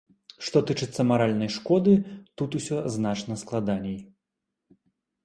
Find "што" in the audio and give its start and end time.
0.45-0.61